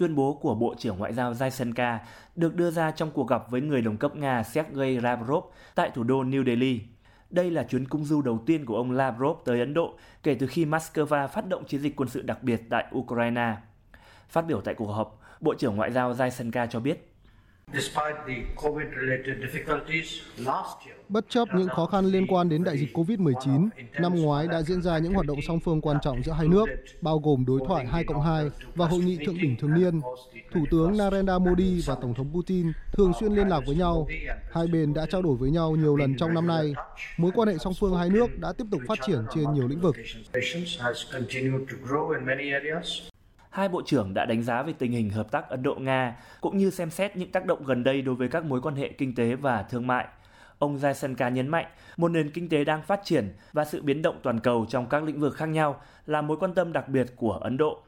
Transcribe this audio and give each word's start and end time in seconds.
Tuyên 0.00 0.14
bố 0.14 0.32
của 0.32 0.54
Bộ 0.54 0.74
trưởng 0.78 0.98
Ngoại 0.98 1.12
giao 1.12 1.32
Jaisenka 1.32 1.98
được 2.36 2.56
đưa 2.56 2.70
ra 2.70 2.90
trong 2.90 3.10
cuộc 3.10 3.28
gặp 3.28 3.50
với 3.50 3.60
người 3.60 3.82
đồng 3.82 3.96
cấp 3.96 4.16
Nga 4.16 4.42
Sergei 4.42 5.00
Lavrov 5.00 5.44
tại 5.74 5.90
thủ 5.94 6.02
đô 6.02 6.24
New 6.24 6.44
Delhi. 6.44 6.80
Đây 7.30 7.50
là 7.50 7.62
chuyến 7.62 7.88
cung 7.88 8.04
du 8.04 8.22
đầu 8.22 8.42
tiên 8.46 8.64
của 8.64 8.76
ông 8.76 8.90
Lavrov 8.90 9.38
tới 9.44 9.60
Ấn 9.60 9.74
Độ 9.74 9.94
kể 10.22 10.34
từ 10.34 10.46
khi 10.46 10.64
Moscow 10.64 11.28
phát 11.28 11.48
động 11.48 11.64
chiến 11.64 11.80
dịch 11.80 11.96
quân 11.96 12.08
sự 12.08 12.22
đặc 12.22 12.42
biệt 12.42 12.60
tại 12.70 12.84
Ukraine. 12.96 13.56
Phát 14.28 14.46
biểu 14.46 14.60
tại 14.60 14.74
cuộc 14.74 14.86
họp, 14.86 15.20
Bộ 15.40 15.54
trưởng 15.54 15.76
Ngoại 15.76 15.92
giao 15.92 16.12
Jaisenka 16.12 16.66
cho 16.66 16.80
biết 16.80 17.09
Bất 21.08 21.24
chấp 21.28 21.48
những 21.54 21.68
khó 21.68 21.86
khăn 21.86 22.04
liên 22.04 22.26
quan 22.26 22.48
đến 22.48 22.64
đại 22.64 22.78
dịch 22.78 22.96
COVID-19, 22.96 23.68
năm 24.00 24.14
ngoái 24.14 24.46
đã 24.46 24.62
diễn 24.62 24.82
ra 24.82 24.98
những 24.98 25.12
hoạt 25.14 25.26
động 25.26 25.38
song 25.48 25.60
phương 25.60 25.80
quan 25.80 25.96
trọng 26.02 26.22
giữa 26.22 26.32
hai 26.32 26.48
nước, 26.48 26.66
bao 27.00 27.18
gồm 27.18 27.44
đối 27.46 27.60
thoại 27.68 27.86
2 27.86 28.04
cộng 28.04 28.22
2 28.22 28.50
và 28.74 28.86
hội 28.86 29.00
nghị 29.00 29.18
thượng 29.26 29.38
đỉnh 29.38 29.56
thường 29.56 29.74
niên. 29.74 30.00
Thủ 30.52 30.64
tướng 30.70 30.96
Narendra 30.96 31.38
Modi 31.38 31.82
và 31.86 31.94
Tổng 31.94 32.14
thống 32.14 32.30
Putin 32.34 32.72
thường 32.92 33.12
xuyên 33.20 33.32
liên 33.32 33.48
lạc 33.48 33.60
với 33.66 33.76
nhau. 33.76 34.06
Hai 34.52 34.66
bên 34.66 34.94
đã 34.94 35.06
trao 35.06 35.22
đổi 35.22 35.36
với 35.36 35.50
nhau 35.50 35.76
nhiều 35.76 35.96
lần 35.96 36.16
trong 36.16 36.34
năm 36.34 36.46
nay. 36.46 36.74
Mối 37.16 37.30
quan 37.34 37.48
hệ 37.48 37.58
song 37.58 37.74
phương 37.80 37.96
hai 37.96 38.10
nước 38.10 38.38
đã 38.38 38.52
tiếp 38.52 38.64
tục 38.70 38.80
phát 38.88 38.98
triển 39.06 39.18
trên 39.34 39.44
nhiều 39.54 39.68
lĩnh 39.68 39.80
vực 39.80 39.96
hai 43.50 43.68
bộ 43.68 43.82
trưởng 43.86 44.14
đã 44.14 44.24
đánh 44.24 44.42
giá 44.42 44.62
về 44.62 44.72
tình 44.72 44.92
hình 44.92 45.10
hợp 45.10 45.30
tác 45.30 45.48
Ấn 45.48 45.62
Độ-Nga 45.62 46.16
cũng 46.40 46.58
như 46.58 46.70
xem 46.70 46.90
xét 46.90 47.16
những 47.16 47.32
tác 47.32 47.46
động 47.46 47.64
gần 47.64 47.84
đây 47.84 48.02
đối 48.02 48.14
với 48.14 48.28
các 48.28 48.44
mối 48.44 48.60
quan 48.60 48.74
hệ 48.74 48.88
kinh 48.88 49.14
tế 49.14 49.34
và 49.34 49.62
thương 49.62 49.86
mại. 49.86 50.06
Ông 50.58 50.76
Jaisenka 50.76 51.30
nhấn 51.30 51.48
mạnh, 51.48 51.66
một 51.96 52.08
nền 52.08 52.30
kinh 52.30 52.48
tế 52.48 52.64
đang 52.64 52.82
phát 52.82 53.00
triển 53.04 53.32
và 53.52 53.64
sự 53.64 53.82
biến 53.82 54.02
động 54.02 54.20
toàn 54.22 54.40
cầu 54.40 54.66
trong 54.68 54.86
các 54.86 55.02
lĩnh 55.02 55.20
vực 55.20 55.34
khác 55.34 55.46
nhau 55.46 55.80
là 56.06 56.22
mối 56.22 56.36
quan 56.36 56.54
tâm 56.54 56.72
đặc 56.72 56.88
biệt 56.88 57.06
của 57.16 57.32
Ấn 57.32 57.56
Độ. 57.56 57.82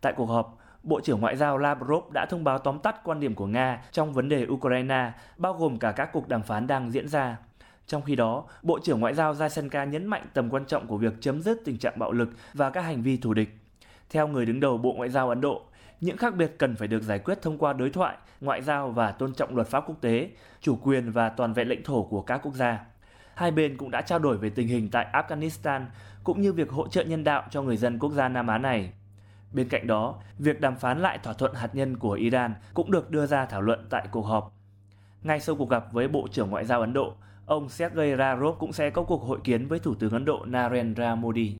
Tại 0.00 0.12
cuộc 0.16 0.26
họp, 0.26 0.58
Bộ 0.82 1.00
trưởng 1.00 1.20
Ngoại 1.20 1.36
giao 1.36 1.58
Lavrov 1.58 2.12
đã 2.12 2.26
thông 2.30 2.44
báo 2.44 2.58
tóm 2.58 2.78
tắt 2.78 2.96
quan 3.04 3.20
điểm 3.20 3.34
của 3.34 3.46
Nga 3.46 3.82
trong 3.92 4.12
vấn 4.12 4.28
đề 4.28 4.46
Ukraine, 4.46 5.12
bao 5.36 5.54
gồm 5.54 5.78
cả 5.78 5.92
các 5.92 6.10
cuộc 6.12 6.28
đàm 6.28 6.42
phán 6.42 6.66
đang 6.66 6.90
diễn 6.90 7.08
ra. 7.08 7.36
Trong 7.86 8.02
khi 8.02 8.16
đó, 8.16 8.44
Bộ 8.62 8.78
trưởng 8.78 9.00
Ngoại 9.00 9.14
giao 9.14 9.34
Jaisenka 9.34 9.88
nhấn 9.88 10.06
mạnh 10.06 10.26
tầm 10.34 10.50
quan 10.50 10.64
trọng 10.64 10.86
của 10.86 10.96
việc 10.96 11.12
chấm 11.20 11.42
dứt 11.42 11.60
tình 11.64 11.78
trạng 11.78 11.98
bạo 11.98 12.12
lực 12.12 12.28
và 12.54 12.70
các 12.70 12.80
hành 12.80 13.02
vi 13.02 13.16
thù 13.16 13.34
địch. 13.34 13.56
Theo 14.10 14.28
người 14.28 14.46
đứng 14.46 14.60
đầu 14.60 14.78
Bộ 14.78 14.92
Ngoại 14.92 15.10
giao 15.10 15.28
Ấn 15.28 15.40
Độ, 15.40 15.62
những 16.00 16.16
khác 16.16 16.34
biệt 16.36 16.58
cần 16.58 16.76
phải 16.76 16.88
được 16.88 17.02
giải 17.02 17.18
quyết 17.18 17.42
thông 17.42 17.58
qua 17.58 17.72
đối 17.72 17.90
thoại, 17.90 18.16
ngoại 18.40 18.62
giao 18.62 18.90
và 18.90 19.12
tôn 19.12 19.34
trọng 19.34 19.56
luật 19.56 19.66
pháp 19.66 19.84
quốc 19.86 19.96
tế, 20.00 20.30
chủ 20.60 20.78
quyền 20.82 21.12
và 21.12 21.28
toàn 21.28 21.52
vẹn 21.52 21.68
lãnh 21.68 21.82
thổ 21.84 22.02
của 22.02 22.22
các 22.22 22.40
quốc 22.42 22.54
gia. 22.54 22.80
Hai 23.34 23.50
bên 23.50 23.76
cũng 23.76 23.90
đã 23.90 24.02
trao 24.02 24.18
đổi 24.18 24.36
về 24.36 24.50
tình 24.50 24.68
hình 24.68 24.88
tại 24.90 25.06
Afghanistan 25.12 25.84
cũng 26.24 26.40
như 26.40 26.52
việc 26.52 26.70
hỗ 26.70 26.88
trợ 26.88 27.04
nhân 27.04 27.24
đạo 27.24 27.42
cho 27.50 27.62
người 27.62 27.76
dân 27.76 27.98
quốc 27.98 28.12
gia 28.12 28.28
Nam 28.28 28.46
Á 28.46 28.58
này. 28.58 28.92
Bên 29.52 29.68
cạnh 29.68 29.86
đó, 29.86 30.14
việc 30.38 30.60
đàm 30.60 30.76
phán 30.76 30.98
lại 30.98 31.18
thỏa 31.22 31.32
thuận 31.32 31.54
hạt 31.54 31.74
nhân 31.74 31.96
của 31.96 32.12
Iran 32.12 32.54
cũng 32.74 32.90
được 32.90 33.10
đưa 33.10 33.26
ra 33.26 33.46
thảo 33.46 33.62
luận 33.62 33.86
tại 33.90 34.06
cuộc 34.10 34.22
họp. 34.26 34.52
Ngay 35.22 35.40
sau 35.40 35.56
cuộc 35.56 35.70
gặp 35.70 35.92
với 35.92 36.08
Bộ 36.08 36.28
trưởng 36.32 36.50
Ngoại 36.50 36.64
giao 36.64 36.80
Ấn 36.80 36.92
Độ, 36.92 37.14
ông 37.46 37.68
Sergei 37.68 38.16
Lavrov 38.16 38.58
cũng 38.58 38.72
sẽ 38.72 38.90
có 38.90 39.02
cuộc 39.02 39.22
hội 39.22 39.38
kiến 39.44 39.68
với 39.68 39.78
Thủ 39.78 39.94
tướng 39.94 40.12
Ấn 40.12 40.24
Độ 40.24 40.44
Narendra 40.44 41.14
Modi. 41.14 41.48